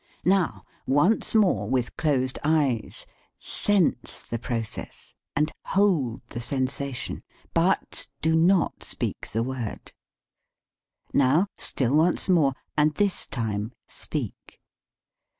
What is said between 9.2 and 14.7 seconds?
the word. Now, still once more, and this time, speak.